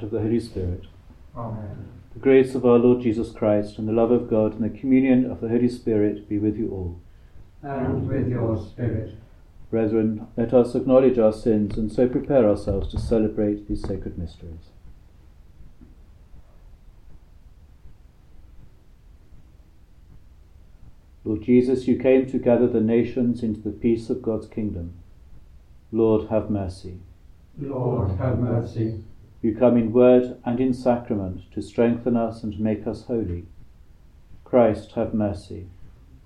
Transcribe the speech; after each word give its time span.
and 0.00 0.06
of 0.06 0.10
the 0.10 0.26
Holy 0.26 0.40
Spirit. 0.40 0.86
Amen. 1.36 1.88
The 2.14 2.20
grace 2.20 2.54
of 2.54 2.64
our 2.64 2.78
Lord 2.78 3.02
Jesus 3.02 3.32
Christ, 3.32 3.78
and 3.78 3.86
the 3.86 3.92
love 3.92 4.10
of 4.10 4.30
God, 4.30 4.54
and 4.54 4.64
the 4.64 4.78
communion 4.78 5.30
of 5.30 5.40
the 5.40 5.48
Holy 5.48 5.68
Spirit 5.68 6.28
be 6.28 6.38
with 6.38 6.56
you 6.56 6.70
all. 6.70 7.00
And 7.62 8.08
with 8.08 8.28
your 8.28 8.56
spirit. 8.58 9.14
Brethren, 9.70 10.26
let 10.36 10.54
us 10.54 10.74
acknowledge 10.74 11.18
our 11.18 11.32
sins 11.32 11.76
and 11.76 11.92
so 11.92 12.08
prepare 12.08 12.48
ourselves 12.48 12.90
to 12.90 12.98
celebrate 12.98 13.68
these 13.68 13.82
sacred 13.82 14.18
mysteries. 14.18 14.70
Lord 21.22 21.42
Jesus, 21.42 21.86
you 21.86 21.98
came 21.98 22.26
to 22.30 22.38
gather 22.38 22.66
the 22.66 22.80
nations 22.80 23.42
into 23.42 23.60
the 23.60 23.70
peace 23.70 24.08
of 24.08 24.22
God's 24.22 24.48
kingdom. 24.48 24.94
Lord, 25.92 26.30
have 26.30 26.50
mercy. 26.50 26.98
Lord, 27.60 28.18
have 28.18 28.38
mercy. 28.38 29.04
You 29.42 29.56
come 29.56 29.76
in 29.76 29.92
word 29.92 30.38
and 30.44 30.60
in 30.60 30.74
sacrament 30.74 31.50
to 31.52 31.62
strengthen 31.62 32.16
us 32.16 32.42
and 32.42 32.60
make 32.60 32.86
us 32.86 33.04
holy. 33.04 33.46
Christ, 34.44 34.92
have 34.92 35.14
mercy. 35.14 35.68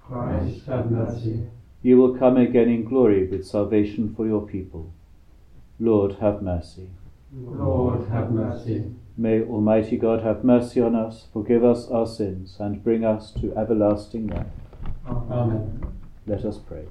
Christ, 0.03 0.67
have 0.67 0.91
mercy. 0.91 1.47
You 1.83 1.99
will 1.99 2.17
come 2.17 2.37
again 2.37 2.69
in 2.69 2.85
glory 2.85 3.27
with 3.27 3.47
salvation 3.47 4.15
for 4.15 4.27
your 4.27 4.47
people. 4.47 4.93
Lord, 5.79 6.17
have 6.21 6.43
mercy. 6.43 6.89
Lord, 7.33 8.09
have 8.09 8.31
mercy. 8.31 8.95
May 9.17 9.43
Almighty 9.43 9.97
God 9.97 10.23
have 10.23 10.43
mercy 10.43 10.81
on 10.81 10.97
us, 10.97 11.27
forgive 11.33 11.65
us 11.65 11.89
our 11.89 12.07
sins, 12.07 12.57
and 12.59 12.83
bring 12.83 13.05
us 13.05 13.31
to 13.33 13.57
everlasting 13.57 14.27
life. 14.27 14.47
Amen. 15.07 15.87
Let 16.27 16.45
us 16.45 16.59
pray. 16.59 16.87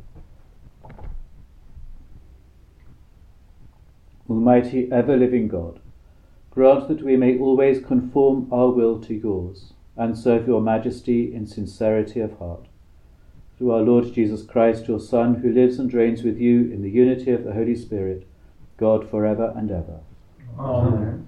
Almighty, 4.30 4.90
ever 4.92 5.18
living 5.18 5.50
God, 5.50 5.80
grant 6.54 6.88
that 6.88 7.02
we 7.02 7.18
may 7.18 7.36
always 7.40 7.84
conform 7.84 8.48
our 8.52 8.70
will 8.70 9.00
to 9.00 9.16
yours 9.16 9.74
and 9.98 10.16
serve 10.16 10.48
your 10.48 10.62
majesty 10.62 11.34
in 11.34 11.48
sincerity 11.48 12.20
of 12.20 12.38
heart. 12.38 12.68
Through 13.58 13.72
our 13.72 13.82
Lord 13.82 14.14
Jesus 14.14 14.44
Christ, 14.44 14.88
your 14.88 15.00
Son, 15.00 15.36
who 15.36 15.52
lives 15.52 15.80
and 15.80 15.92
reigns 15.92 16.22
with 16.22 16.38
you 16.38 16.72
in 16.72 16.84
the 16.84 16.92
unity 16.92 17.32
of 17.32 17.44
the 17.44 17.54
Holy 17.54 17.76
Spirit, 17.76 18.28
God 18.78 19.10
for 19.10 19.26
ever 19.26 19.52
and 19.56 19.72
ever. 19.72 20.02
Amen. 20.60 21.28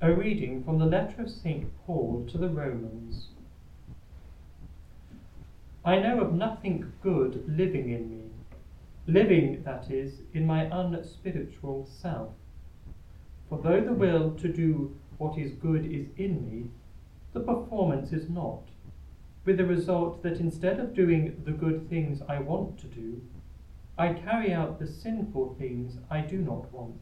A 0.00 0.12
reading 0.12 0.62
from 0.62 0.78
the 0.78 0.86
letter 0.86 1.22
of 1.22 1.30
St. 1.30 1.66
Paul 1.86 2.24
to 2.30 2.38
the 2.38 2.50
Romans. 2.50 3.28
I 5.84 5.98
know 5.98 6.20
of 6.20 6.34
nothing 6.34 6.92
good 7.02 7.44
living 7.48 7.90
in 7.90 8.10
me, 8.10 8.24
living, 9.06 9.62
that 9.64 9.90
is, 9.90 10.20
in 10.32 10.46
my 10.46 10.64
unspiritual 10.64 11.86
self. 11.86 12.30
For 13.48 13.58
though 13.58 13.80
the 13.80 13.92
will 13.92 14.32
to 14.32 14.48
do 14.48 14.96
what 15.18 15.38
is 15.38 15.52
good 15.52 15.84
is 15.84 16.06
in 16.16 16.44
me, 16.48 16.70
the 17.32 17.40
performance 17.40 18.12
is 18.12 18.28
not, 18.28 18.62
with 19.44 19.58
the 19.58 19.66
result 19.66 20.22
that 20.22 20.40
instead 20.40 20.80
of 20.80 20.94
doing 20.94 21.42
the 21.44 21.52
good 21.52 21.88
things 21.88 22.22
I 22.28 22.38
want 22.38 22.78
to 22.78 22.86
do, 22.86 23.20
I 23.98 24.12
carry 24.12 24.52
out 24.52 24.78
the 24.78 24.86
sinful 24.86 25.56
things 25.58 25.98
I 26.10 26.20
do 26.20 26.38
not 26.38 26.72
want. 26.72 26.96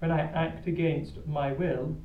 When 0.00 0.10
I 0.10 0.20
act 0.20 0.66
against 0.66 1.26
my 1.26 1.52
will, 1.52 1.96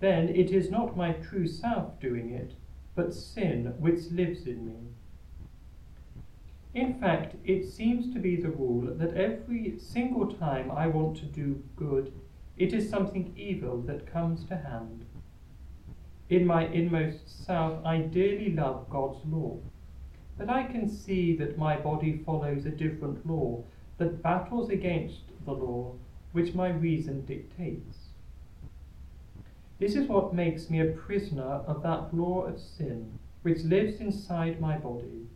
then 0.00 0.28
it 0.28 0.50
is 0.50 0.70
not 0.70 0.96
my 0.96 1.12
true 1.12 1.46
self 1.46 2.00
doing 2.00 2.30
it, 2.30 2.54
but 2.94 3.14
sin 3.14 3.74
which 3.78 4.10
lives 4.10 4.46
in 4.46 4.66
me. 4.66 4.91
In 6.74 6.94
fact, 6.94 7.36
it 7.44 7.66
seems 7.66 8.12
to 8.14 8.18
be 8.18 8.36
the 8.36 8.50
rule 8.50 8.94
that 8.94 9.14
every 9.14 9.78
single 9.78 10.32
time 10.32 10.70
I 10.70 10.86
want 10.86 11.18
to 11.18 11.26
do 11.26 11.62
good, 11.76 12.12
it 12.56 12.72
is 12.72 12.88
something 12.88 13.34
evil 13.36 13.82
that 13.82 14.10
comes 14.10 14.44
to 14.44 14.56
hand. 14.56 15.04
In 16.30 16.46
my 16.46 16.66
inmost 16.66 17.44
self, 17.44 17.84
I 17.84 17.98
dearly 17.98 18.52
love 18.52 18.88
God's 18.88 19.22
law, 19.26 19.58
but 20.38 20.48
I 20.48 20.64
can 20.64 20.88
see 20.88 21.36
that 21.36 21.58
my 21.58 21.76
body 21.76 22.22
follows 22.24 22.64
a 22.64 22.70
different 22.70 23.26
law 23.26 23.64
that 23.98 24.22
battles 24.22 24.70
against 24.70 25.20
the 25.44 25.52
law 25.52 25.94
which 26.32 26.54
my 26.54 26.70
reason 26.70 27.26
dictates. 27.26 28.08
This 29.78 29.94
is 29.94 30.08
what 30.08 30.34
makes 30.34 30.70
me 30.70 30.80
a 30.80 30.92
prisoner 30.92 31.60
of 31.66 31.82
that 31.82 32.14
law 32.14 32.46
of 32.46 32.58
sin 32.58 33.18
which 33.42 33.64
lives 33.64 34.00
inside 34.00 34.60
my 34.60 34.78
body. 34.78 35.26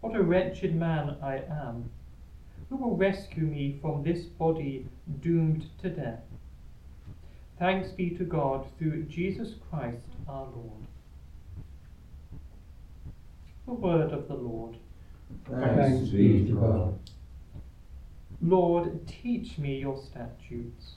What 0.00 0.16
a 0.16 0.22
wretched 0.22 0.74
man 0.74 1.16
I 1.22 1.42
am! 1.50 1.90
Who 2.68 2.76
will 2.76 2.96
rescue 2.96 3.44
me 3.44 3.78
from 3.80 4.02
this 4.02 4.24
body 4.24 4.86
doomed 5.20 5.66
to 5.82 5.90
death? 5.90 6.22
Thanks 7.58 7.90
be 7.90 8.10
to 8.10 8.24
God 8.24 8.66
through 8.78 9.04
Jesus 9.04 9.54
Christ 9.68 10.06
our 10.26 10.44
Lord. 10.44 10.86
The 13.66 13.74
word 13.74 14.12
of 14.12 14.28
the 14.28 14.34
Lord. 14.34 14.76
Thanks 15.48 16.08
be 16.08 16.46
to 16.46 16.52
God. 16.54 16.98
Lord, 18.40 19.06
teach 19.06 19.58
me 19.58 19.80
your 19.80 19.98
statutes. 20.02 20.94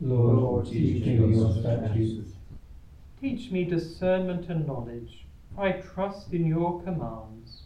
Lord, 0.00 0.66
teach 0.66 1.04
me 1.04 1.16
your 1.16 1.52
statutes. 1.52 2.34
Teach 3.20 3.50
me 3.50 3.64
discernment 3.64 4.48
and 4.48 4.66
knowledge, 4.66 5.26
for 5.54 5.62
I 5.62 5.72
trust 5.72 6.32
in 6.32 6.46
your 6.46 6.80
commands. 6.82 7.62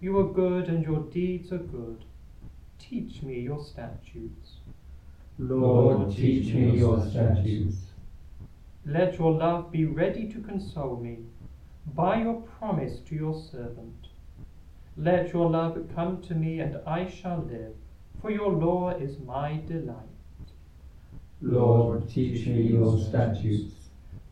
You 0.00 0.16
are 0.20 0.32
good 0.32 0.68
and 0.68 0.84
your 0.84 1.00
deeds 1.00 1.50
are 1.50 1.58
good. 1.58 2.04
Teach 2.78 3.20
me 3.22 3.40
your 3.40 3.64
statutes. 3.64 4.58
Lord, 5.40 6.14
teach 6.14 6.54
me 6.54 6.78
your 6.78 7.04
statutes. 7.04 7.78
Let 8.86 9.18
your 9.18 9.32
love 9.32 9.72
be 9.72 9.86
ready 9.86 10.32
to 10.32 10.40
console 10.40 10.96
me 10.96 11.18
by 11.94 12.22
your 12.22 12.42
promise 12.42 13.00
to 13.08 13.16
your 13.16 13.34
servant. 13.34 14.06
Let 14.96 15.32
your 15.32 15.50
love 15.50 15.76
come 15.96 16.22
to 16.22 16.34
me 16.34 16.60
and 16.60 16.78
I 16.86 17.08
shall 17.08 17.44
live, 17.50 17.74
for 18.20 18.30
your 18.30 18.52
law 18.52 18.90
is 18.90 19.18
my 19.18 19.60
delight. 19.66 19.96
Lord, 21.42 22.08
teach 22.08 22.46
me 22.46 22.62
your 22.62 22.98
statutes. 23.00 23.74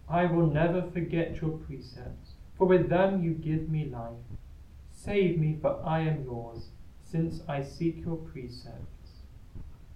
I 0.09 0.27
will 0.27 0.47
never 0.47 0.83
forget 0.93 1.41
your 1.41 1.59
precepts, 1.59 2.35
for 2.57 2.69
with 2.69 2.89
them 2.89 3.23
you 3.23 3.33
give 3.33 3.69
me 3.69 3.87
life. 3.87 4.36
Save 5.07 5.39
me, 5.39 5.57
for 5.63 5.81
I 5.87 6.01
am 6.01 6.25
yours, 6.25 6.71
since 7.01 7.41
I 7.49 7.63
seek 7.63 8.05
your 8.05 8.17
precepts. 8.17 9.23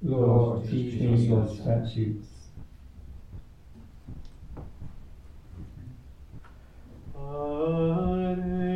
Lord, 0.00 0.70
teach 0.70 1.00
me 1.00 1.26
your 1.26 1.48
statutes. 1.48 2.28
Salam 7.12 8.69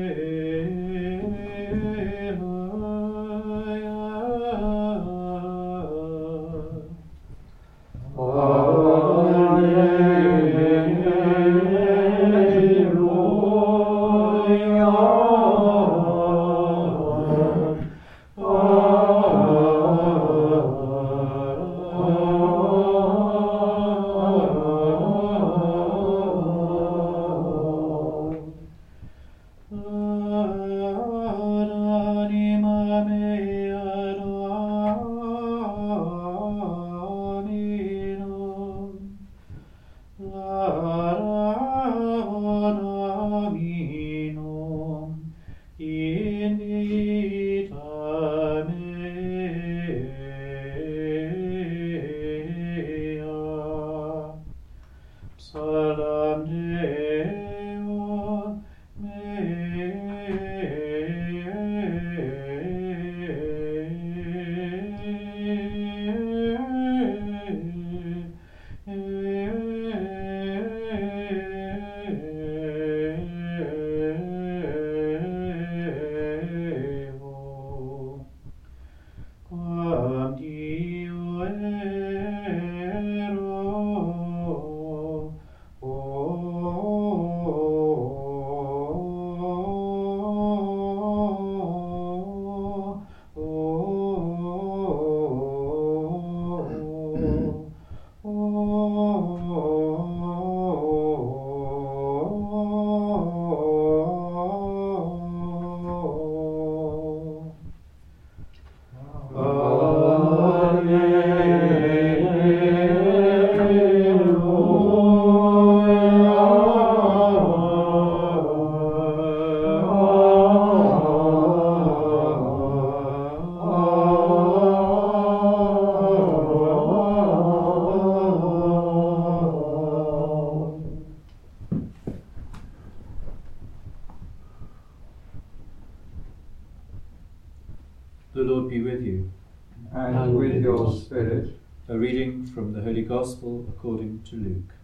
Spirit. 140.92 141.56
A 141.88 141.98
reading 141.98 142.46
from 142.46 142.72
the 142.72 142.82
Holy 142.82 143.02
Gospel 143.02 143.64
according 143.68 144.22
to 144.24 144.36
Luke. 144.36 144.74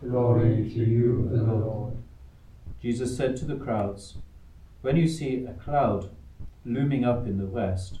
Glory 0.00 0.70
to 0.70 0.78
you, 0.78 1.28
the 1.30 1.42
Lord. 1.42 1.96
Jesus 2.80 3.16
said 3.16 3.36
to 3.38 3.44
the 3.44 3.56
crowds, 3.56 4.18
When 4.82 4.96
you 4.96 5.08
see 5.08 5.44
a 5.44 5.54
cloud 5.54 6.10
looming 6.64 7.04
up 7.04 7.26
in 7.26 7.38
the 7.38 7.46
west, 7.46 7.98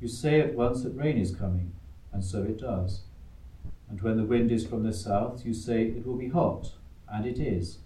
you 0.00 0.08
say 0.08 0.40
at 0.40 0.54
once 0.54 0.82
that 0.82 0.96
rain 0.96 1.18
is 1.18 1.34
coming, 1.34 1.72
and 2.12 2.24
so 2.24 2.42
it 2.42 2.58
does. 2.58 3.02
And 3.88 4.00
when 4.02 4.16
the 4.16 4.24
wind 4.24 4.50
is 4.50 4.66
from 4.66 4.82
the 4.82 4.92
south, 4.92 5.46
you 5.46 5.54
say 5.54 5.82
it 5.84 6.06
will 6.06 6.16
be 6.16 6.28
hot, 6.28 6.72
and 7.08 7.24
it 7.24 7.38
is. 7.38 7.78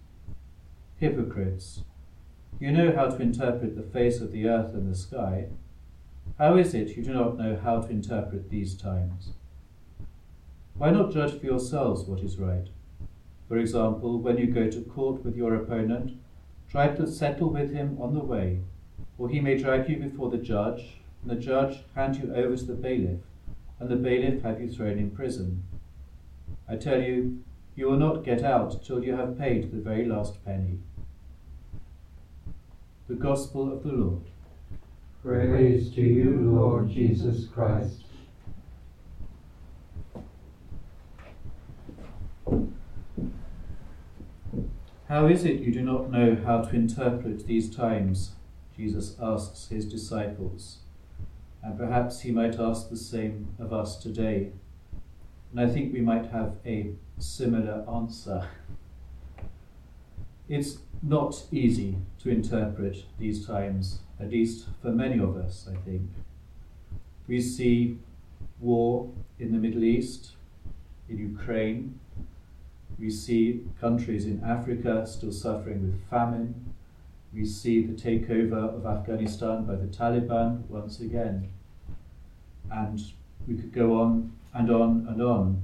Hypocrites, 0.98 1.82
you 2.58 2.72
know 2.72 2.94
how 2.94 3.06
to 3.06 3.20
interpret 3.20 3.76
the 3.76 3.82
face 3.82 4.20
of 4.20 4.32
the 4.32 4.48
earth 4.48 4.72
and 4.72 4.90
the 4.90 4.96
sky. 4.96 5.46
How 6.42 6.56
is 6.56 6.74
it 6.74 6.96
you 6.96 7.04
do 7.04 7.14
not 7.14 7.38
know 7.38 7.56
how 7.56 7.82
to 7.82 7.88
interpret 7.88 8.50
these 8.50 8.74
times? 8.74 9.28
Why 10.74 10.90
not 10.90 11.12
judge 11.12 11.38
for 11.38 11.46
yourselves 11.46 12.02
what 12.08 12.18
is 12.18 12.36
right? 12.36 12.66
For 13.46 13.58
example, 13.58 14.18
when 14.18 14.38
you 14.38 14.48
go 14.48 14.68
to 14.68 14.80
court 14.80 15.24
with 15.24 15.36
your 15.36 15.54
opponent, 15.54 16.18
try 16.68 16.88
to 16.88 17.06
settle 17.06 17.50
with 17.50 17.72
him 17.72 17.96
on 18.00 18.14
the 18.14 18.24
way, 18.24 18.58
or 19.18 19.28
he 19.28 19.38
may 19.38 19.56
drag 19.56 19.88
you 19.88 19.98
before 19.98 20.30
the 20.30 20.36
judge, 20.36 20.96
and 21.22 21.30
the 21.30 21.40
judge 21.40 21.84
hand 21.94 22.16
you 22.16 22.34
over 22.34 22.56
to 22.56 22.64
the 22.64 22.74
bailiff, 22.74 23.20
and 23.78 23.88
the 23.88 23.94
bailiff 23.94 24.42
have 24.42 24.60
you 24.60 24.68
thrown 24.68 24.98
in 24.98 25.12
prison. 25.12 25.62
I 26.68 26.74
tell 26.74 27.00
you, 27.00 27.44
you 27.76 27.86
will 27.86 27.98
not 27.98 28.24
get 28.24 28.42
out 28.42 28.84
till 28.84 29.04
you 29.04 29.14
have 29.14 29.38
paid 29.38 29.70
the 29.70 29.80
very 29.80 30.06
last 30.06 30.44
penny. 30.44 30.80
The 33.06 33.14
Gospel 33.14 33.72
of 33.72 33.84
the 33.84 33.92
Lord. 33.92 34.22
Praise 35.24 35.88
to 35.94 36.00
you, 36.00 36.50
Lord 36.52 36.90
Jesus 36.90 37.46
Christ. 37.46 38.06
How 45.08 45.26
is 45.28 45.44
it 45.44 45.60
you 45.60 45.70
do 45.72 45.82
not 45.82 46.10
know 46.10 46.36
how 46.44 46.62
to 46.62 46.74
interpret 46.74 47.46
these 47.46 47.72
times? 47.72 48.32
Jesus 48.76 49.14
asks 49.22 49.68
his 49.68 49.86
disciples. 49.86 50.78
And 51.62 51.78
perhaps 51.78 52.22
he 52.22 52.32
might 52.32 52.58
ask 52.58 52.90
the 52.90 52.96
same 52.96 53.54
of 53.60 53.72
us 53.72 53.98
today. 53.98 54.50
And 55.52 55.60
I 55.60 55.72
think 55.72 55.92
we 55.92 56.00
might 56.00 56.32
have 56.32 56.56
a 56.66 56.94
similar 57.20 57.84
answer. 57.88 58.48
It's 60.48 60.78
not 61.02 61.44
easy 61.50 61.96
to 62.20 62.30
interpret 62.30 63.04
these 63.18 63.44
times, 63.44 63.98
at 64.20 64.30
least 64.30 64.68
for 64.80 64.90
many 64.90 65.18
of 65.18 65.36
us, 65.36 65.68
I 65.70 65.76
think. 65.84 66.08
We 67.26 67.40
see 67.40 67.98
war 68.60 69.10
in 69.38 69.52
the 69.52 69.58
Middle 69.58 69.82
East, 69.82 70.32
in 71.08 71.18
Ukraine. 71.18 71.98
We 72.98 73.10
see 73.10 73.64
countries 73.80 74.26
in 74.26 74.42
Africa 74.44 75.04
still 75.06 75.32
suffering 75.32 75.82
with 75.82 76.08
famine. 76.08 76.72
We 77.34 77.46
see 77.46 77.82
the 77.82 77.94
takeover 77.94 78.74
of 78.76 78.86
Afghanistan 78.86 79.64
by 79.64 79.74
the 79.74 79.86
Taliban 79.86 80.68
once 80.68 81.00
again. 81.00 81.48
And 82.70 83.00
we 83.48 83.56
could 83.56 83.72
go 83.72 84.00
on 84.00 84.32
and 84.54 84.70
on 84.70 85.06
and 85.08 85.20
on. 85.20 85.62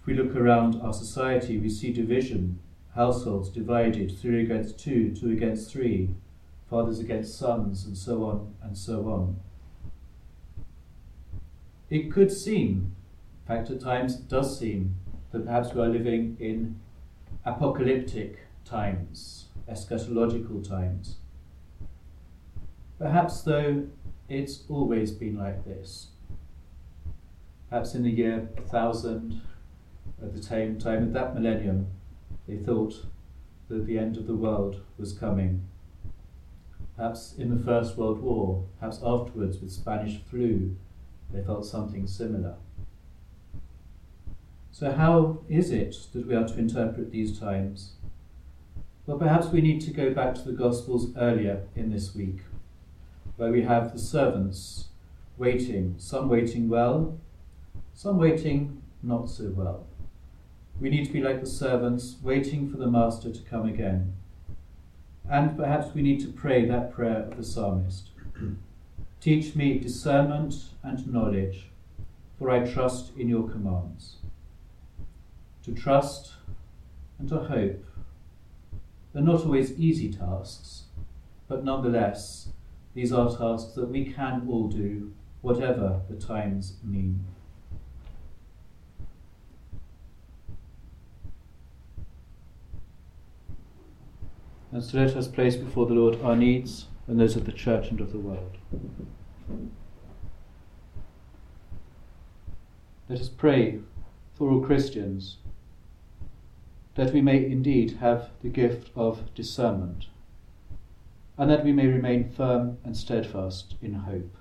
If 0.00 0.06
we 0.06 0.14
look 0.14 0.36
around 0.36 0.80
our 0.82 0.92
society, 0.92 1.58
we 1.58 1.68
see 1.68 1.92
division, 1.92 2.60
households 2.98 3.48
divided, 3.48 4.10
three 4.18 4.42
against 4.42 4.76
two, 4.76 5.14
two 5.14 5.30
against 5.30 5.70
three, 5.70 6.10
fathers 6.68 6.98
against 6.98 7.38
sons, 7.38 7.86
and 7.86 7.96
so 7.96 8.24
on 8.24 8.52
and 8.60 8.76
so 8.76 9.08
on. 9.08 9.38
It 11.88 12.10
could 12.10 12.32
seem, 12.32 12.96
in 13.46 13.56
fact, 13.56 13.70
at 13.70 13.80
times 13.80 14.16
it 14.16 14.28
does 14.28 14.58
seem, 14.58 14.96
that 15.30 15.46
perhaps 15.46 15.72
we 15.72 15.80
are 15.80 15.88
living 15.88 16.36
in 16.40 16.80
apocalyptic 17.44 18.40
times, 18.64 19.46
eschatological 19.70 20.68
times. 20.68 21.18
Perhaps, 22.98 23.42
though, 23.42 23.86
it's 24.28 24.64
always 24.68 25.12
been 25.12 25.38
like 25.38 25.64
this. 25.64 26.08
Perhaps 27.70 27.94
in 27.94 28.02
the 28.02 28.10
year 28.10 28.48
1000, 28.56 29.40
at 30.20 30.34
the 30.34 30.42
same 30.42 30.80
time 30.80 31.04
of 31.04 31.12
that 31.12 31.36
millennium, 31.36 31.86
they 32.48 32.56
thought 32.56 33.04
that 33.68 33.86
the 33.86 33.98
end 33.98 34.16
of 34.16 34.26
the 34.26 34.34
world 34.34 34.80
was 34.96 35.12
coming. 35.12 35.62
Perhaps 36.96 37.34
in 37.36 37.50
the 37.50 37.62
First 37.62 37.96
World 37.96 38.20
War, 38.20 38.64
perhaps 38.80 39.00
afterwards 39.04 39.60
with 39.60 39.70
Spanish 39.70 40.18
flu, 40.22 40.74
they 41.32 41.42
felt 41.42 41.66
something 41.66 42.06
similar. 42.06 42.54
So, 44.72 44.92
how 44.92 45.40
is 45.48 45.70
it 45.70 45.94
that 46.12 46.26
we 46.26 46.34
are 46.34 46.46
to 46.46 46.58
interpret 46.58 47.10
these 47.10 47.38
times? 47.38 47.92
Well, 49.06 49.18
perhaps 49.18 49.48
we 49.48 49.60
need 49.60 49.80
to 49.82 49.90
go 49.90 50.14
back 50.14 50.34
to 50.36 50.42
the 50.42 50.52
Gospels 50.52 51.12
earlier 51.16 51.64
in 51.76 51.90
this 51.90 52.14
week, 52.14 52.38
where 53.36 53.52
we 53.52 53.62
have 53.62 53.92
the 53.92 53.98
servants 53.98 54.86
waiting, 55.36 55.96
some 55.98 56.28
waiting 56.28 56.68
well, 56.68 57.18
some 57.92 58.18
waiting 58.18 58.82
not 59.02 59.28
so 59.28 59.50
well. 59.50 59.87
We 60.80 60.90
need 60.90 61.06
to 61.06 61.12
be 61.12 61.20
like 61.20 61.40
the 61.40 61.46
servants, 61.46 62.16
waiting 62.22 62.70
for 62.70 62.76
the 62.76 62.86
Master 62.86 63.32
to 63.32 63.42
come 63.42 63.66
again. 63.66 64.14
And 65.28 65.56
perhaps 65.56 65.94
we 65.94 66.02
need 66.02 66.20
to 66.20 66.32
pray 66.32 66.64
that 66.66 66.92
prayer 66.92 67.24
of 67.24 67.36
the 67.36 67.44
psalmist 67.44 68.10
Teach 69.20 69.56
me 69.56 69.80
discernment 69.80 70.54
and 70.84 71.12
knowledge, 71.12 71.66
for 72.38 72.50
I 72.50 72.60
trust 72.60 73.10
in 73.16 73.28
your 73.28 73.48
commands. 73.48 74.16
To 75.64 75.74
trust 75.74 76.34
and 77.18 77.28
to 77.28 77.38
hope 77.38 77.84
are 79.16 79.20
not 79.20 79.44
always 79.44 79.76
easy 79.78 80.12
tasks, 80.12 80.84
but 81.48 81.64
nonetheless, 81.64 82.50
these 82.94 83.12
are 83.12 83.36
tasks 83.36 83.72
that 83.72 83.88
we 83.88 84.04
can 84.04 84.46
all 84.48 84.68
do, 84.68 85.12
whatever 85.40 86.02
the 86.08 86.16
times 86.16 86.74
mean. 86.84 87.24
And 94.70 94.84
so 94.84 94.98
let 94.98 95.16
us 95.16 95.28
place 95.28 95.56
before 95.56 95.86
the 95.86 95.94
Lord 95.94 96.20
our 96.22 96.36
needs 96.36 96.86
and 97.06 97.18
those 97.18 97.36
of 97.36 97.46
the 97.46 97.52
church 97.52 97.90
and 97.90 98.00
of 98.00 98.12
the 98.12 98.18
world. 98.18 98.58
Let 103.08 103.20
us 103.20 103.30
pray 103.30 103.80
for 104.34 104.50
all 104.50 104.60
Christians 104.60 105.38
that 106.96 107.14
we 107.14 107.22
may 107.22 107.44
indeed 107.44 107.98
have 108.00 108.30
the 108.42 108.50
gift 108.50 108.90
of 108.94 109.34
discernment 109.34 110.06
and 111.38 111.48
that 111.48 111.64
we 111.64 111.72
may 111.72 111.86
remain 111.86 112.28
firm 112.28 112.76
and 112.84 112.96
steadfast 112.96 113.76
in 113.80 113.94
hope. 113.94 114.36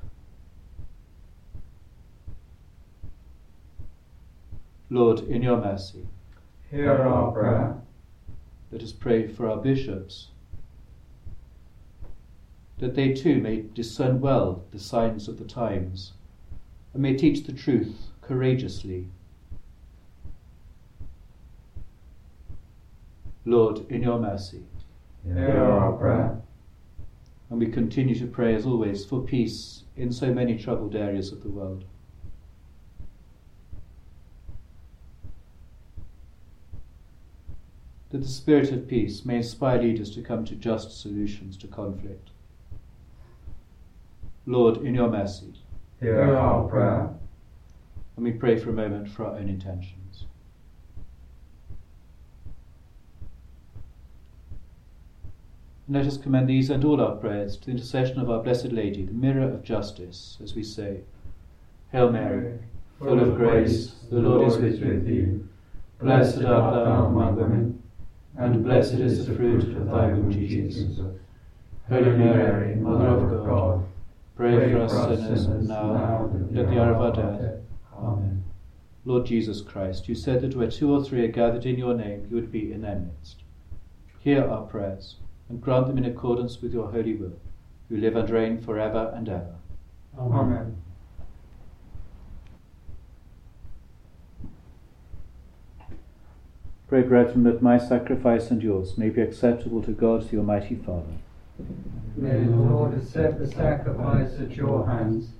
Lord, 4.90 5.20
in 5.20 5.44
your 5.44 5.58
mercy, 5.58 6.08
hear 6.72 6.92
our 6.92 7.32
prayer. 7.32 7.82
Let 8.72 8.84
us 8.84 8.92
pray 8.92 9.28
for 9.28 9.50
our 9.50 9.58
bishops 9.58 10.28
that 12.80 12.96
they 12.96 13.14
too 13.14 13.40
may 13.42 13.64
discern 13.74 14.22
well 14.22 14.64
the 14.72 14.80
signs 14.80 15.28
of 15.28 15.40
the 15.40 15.46
times, 15.46 16.14
and 16.94 17.02
may 17.02 17.16
teach 17.16 17.46
the 17.46 17.54
truth 17.54 18.12
courageously. 18.22 19.08
Lord, 23.46 23.90
in 23.90 24.04
your 24.04 24.20
mercy, 24.20 24.64
hear 25.24 25.64
our 25.64 25.94
prayer. 25.94 26.42
And 27.50 27.60
we 27.60 27.68
continue 27.68 28.16
to 28.16 28.28
pray, 28.28 28.54
as 28.54 28.66
always, 28.66 29.06
for 29.06 29.22
peace 29.22 29.84
in 29.96 30.12
so 30.12 30.34
many 30.34 30.58
troubled 30.58 30.96
areas 30.96 31.32
of 31.32 31.42
the 31.42 31.50
world. 31.50 31.86
That 38.10 38.22
the 38.22 38.28
spirit 38.28 38.72
of 38.72 38.88
peace 38.88 39.26
may 39.26 39.38
inspire 39.38 39.82
leaders 39.82 40.10
to 40.12 40.22
come 40.22 40.46
to 40.46 40.56
just 40.56 41.02
solutions 41.02 41.58
to 41.58 41.68
conflict. 41.68 42.30
Lord, 44.46 44.78
in 44.78 44.96
your 44.96 45.10
mercy, 45.10 45.54
hear 46.00 46.36
our 46.36 46.68
prayer. 46.70 47.10
And 48.16 48.24
we 48.24 48.32
pray 48.32 48.58
for 48.58 48.70
a 48.70 48.74
moment 48.74 49.10
for 49.10 49.26
our 49.26 49.36
own 49.36 49.50
intentions. 49.50 50.26
And 55.86 55.96
let 55.96 56.06
us 56.06 56.18
commend 56.18 56.48
these 56.50 56.70
and 56.70 56.84
all 56.84 57.02
our 57.02 57.16
prayers 57.16 57.58
to 57.58 57.66
the 57.66 57.72
intercession 57.72 58.20
of 58.20 58.30
our 58.30 58.42
Blessed 58.42 58.72
Lady, 58.72 59.04
the 59.04 59.14
mirror 59.14 59.50
of 59.50 59.64
justice, 59.64 60.38
as 60.42 60.56
we 60.56 60.64
say, 60.64 61.02
Hail 61.92 62.12
Mary, 62.12 62.60
full 63.00 63.20
of 63.20 63.36
grace, 63.36 63.96
the 64.10 64.20
Lord 64.20 64.64
is 64.64 64.80
with 64.80 65.06
thee. 65.06 65.40
Blessed 66.00 66.44
art 66.44 66.74
thou 66.74 67.06
among 67.06 67.36
women, 67.36 67.84
and 68.38 68.64
blessed 68.64 68.94
is 68.94 69.26
the 69.26 69.36
fruit 69.36 69.76
of 69.76 69.88
thy 69.88 70.08
womb, 70.08 70.32
Jesus. 70.32 71.00
Holy 71.90 72.12
Mary, 72.12 72.76
Mother 72.76 73.08
of 73.08 73.46
God, 73.46 73.86
Pray 74.36 74.72
for 74.72 74.82
us 74.82 74.92
sinners 74.92 75.48
now 75.68 76.30
and 76.32 76.58
at 76.58 76.70
the 76.70 76.80
hour 76.80 76.94
of 76.94 77.02
our 77.02 77.12
death. 77.12 77.56
Amen. 77.98 78.44
Lord 79.04 79.26
Jesus 79.26 79.62
Christ, 79.62 80.08
you 80.08 80.14
said 80.14 80.42
that 80.42 80.56
where 80.56 80.70
two 80.70 80.94
or 80.94 81.04
three 81.04 81.26
are 81.26 81.32
gathered 81.32 81.66
in 81.66 81.80
your 81.80 81.96
name, 81.96 82.28
you 82.30 82.36
would 82.36 82.52
be 82.52 82.72
in 82.72 82.82
their 82.82 83.00
midst. 83.00 83.38
Hear 84.20 84.44
our 84.44 84.68
prayers 84.68 85.16
and 85.50 85.60
grant 85.60 85.88
them 85.88 85.98
in 85.98 86.06
accordance 86.06 86.62
with 86.62 86.72
your 86.72 86.92
holy 86.92 87.16
will, 87.16 87.40
who 87.90 87.98
live 87.98 88.16
and 88.16 88.30
reign 88.30 88.62
for 88.62 88.78
ever 88.78 89.12
and 89.16 89.28
ever. 89.28 89.56
Amen. 90.20 90.78
Pray, 96.88 97.02
brethren, 97.02 97.44
that 97.44 97.62
my 97.62 97.78
sacrifice 97.78 98.50
and 98.50 98.64
yours 98.64 98.98
may 98.98 99.10
be 99.10 99.22
acceptable 99.22 99.84
to 99.84 99.92
God, 99.92 100.30
the 100.30 100.38
Almighty 100.38 100.76
Father. 100.76 101.18
May 102.16 102.46
the 102.46 102.56
Lord 102.56 102.94
accept 102.94 103.40
the 103.40 103.48
sacrifice 103.48 104.40
at 104.40 104.56
your 104.56 104.88
hands 104.88 105.32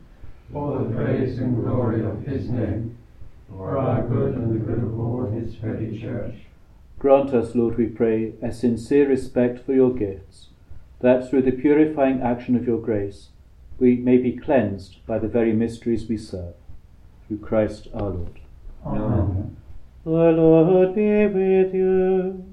for 0.52 0.80
the 0.80 0.94
praise 0.94 1.40
and 1.40 1.64
glory 1.64 2.04
of 2.06 2.24
his 2.24 2.50
name, 2.50 2.98
for 3.50 3.78
our 3.78 4.04
good 4.04 4.36
and 4.36 4.56
the 4.56 4.66
good 4.66 4.84
of 4.84 5.00
all 5.00 5.26
his 5.32 5.58
holy 5.60 5.98
church. 5.98 6.36
Grant 7.00 7.34
us, 7.34 7.56
Lord, 7.56 7.78
we 7.78 7.86
pray, 7.86 8.34
a 8.42 8.52
sincere 8.52 9.08
respect 9.08 9.66
for 9.66 9.74
your 9.74 9.94
gifts, 9.94 10.48
that 11.00 11.30
through 11.30 11.44
the 11.44 11.52
purifying 11.52 12.22
action 12.22 12.58
of 12.58 12.68
your 12.68 12.80
grace 12.80 13.30
we 13.80 13.96
may 13.96 14.18
be 14.18 14.36
cleansed 14.36 14.98
by 15.06 15.20
the 15.20 15.28
very 15.28 15.54
mysteries 15.54 16.08
we 16.10 16.18
serve. 16.18 16.56
Through 17.28 17.40
Christ 17.40 17.88
our 17.94 18.10
Lord. 18.10 18.40
Amen. 18.86 19.58
The 20.08 20.32
Lord 20.32 20.96
be 20.96 21.28
with 21.28 21.74
you. 21.74 22.46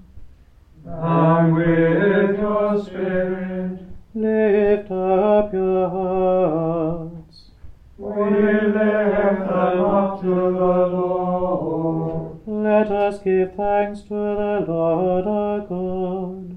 And 0.84 1.54
with 1.54 2.37
your 2.37 2.82
spirit, 2.84 3.78
Lift 4.12 4.90
up 4.90 5.52
your 5.52 5.88
hearts. 5.88 7.50
we 7.96 8.11
lift 8.11 8.75
them 8.75 9.42
up 9.84 10.20
to 10.20 10.26
the 10.26 10.87
Lord. 10.96 12.38
Let 12.44 12.90
us 12.90 13.20
give 13.20 13.54
thanks 13.54 14.00
to 14.02 14.08
the 14.14 14.64
Lord 14.66 15.26
our 15.28 15.61
God. 15.61 16.56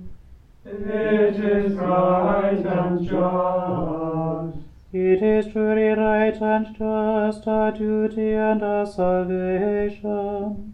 It 0.66 1.36
is 1.40 1.74
right 1.74 2.66
and 2.66 3.08
just. 3.08 4.58
It 4.94 5.22
is 5.22 5.46
truly 5.54 5.90
right 5.90 6.42
and 6.42 6.66
just, 6.76 7.48
our 7.48 7.72
duty 7.72 8.34
and 8.34 8.64
our 8.64 8.88
salvation, 8.88 10.74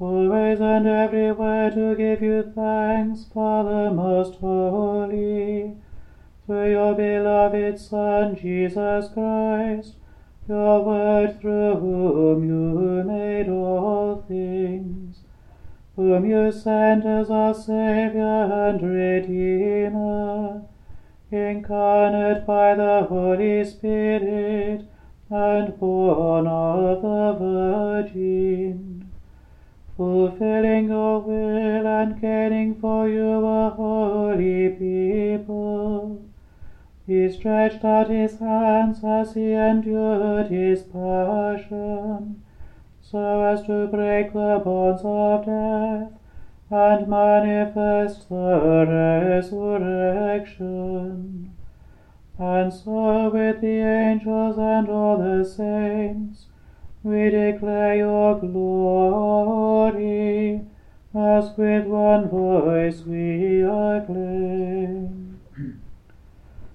always 0.00 0.60
and 0.60 0.86
everywhere 0.86 1.70
to 1.70 1.94
give 1.94 2.22
you 2.22 2.42
thanks, 2.54 3.26
Father 3.34 3.90
most 3.90 4.36
holy, 4.36 5.76
through 6.46 6.70
your 6.70 6.94
beloved 6.94 7.78
Son, 7.78 8.34
Jesus 8.34 9.08
Christ, 9.12 9.94
your 10.48 10.84
word 10.84 11.40
through 11.40 11.76
whom 11.76 12.48
you 12.48 13.04
made 13.04 13.48
all 13.48 14.24
things, 14.26 15.18
whom 15.96 16.24
you 16.24 16.50
sent 16.50 17.04
as 17.04 17.30
our 17.30 17.54
Saviour 17.54 18.68
and 18.68 18.82
Redeemer 18.82 20.62
incarnate 21.30 22.46
by 22.46 22.74
the 22.74 23.06
Holy 23.08 23.64
Spirit, 23.64 24.86
and 25.30 25.78
born 25.78 26.46
of 26.46 27.02
the 27.02 27.36
Virgin, 27.38 28.89
fulfilling 30.00 30.88
your 30.88 31.20
will 31.20 31.86
and 31.86 32.18
caring 32.22 32.74
for 32.74 33.06
you 33.06 33.44
a 33.44 33.68
holy 33.68 34.70
people. 34.70 36.22
He 37.06 37.28
stretched 37.28 37.84
out 37.84 38.08
his 38.08 38.38
hands 38.38 39.04
as 39.04 39.34
he 39.34 39.52
endured 39.52 40.46
his 40.46 40.84
passion, 40.84 42.42
so 43.02 43.42
as 43.42 43.60
to 43.64 43.88
break 43.88 44.32
the 44.32 44.62
bonds 44.64 45.02
of 45.04 45.44
death 45.44 46.12
and 46.70 47.06
manifest 47.06 48.26
the 48.30 48.86
resurrection. 49.42 51.52
And 52.38 52.72
so 52.72 53.28
with 53.28 53.60
the 53.60 53.82
angels 53.82 54.56
and 54.56 54.88
all 54.88 55.18
the 55.18 55.44
saints, 55.44 56.46
we 57.02 57.30
declare 57.30 57.96
your 57.96 58.38
glory, 58.38 59.80
as 61.14 61.56
with 61.56 61.86
one 61.86 62.28
voice 62.28 63.00
we 63.06 63.62
acclaim. 63.62 65.40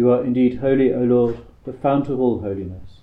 You 0.07 0.13
are 0.13 0.23
indeed 0.23 0.59
holy, 0.59 0.93
O 0.93 1.01
Lord, 1.01 1.39
the 1.65 1.73
fount 1.73 2.11
of 2.11 2.21
all 2.21 2.41
holiness. 2.41 2.96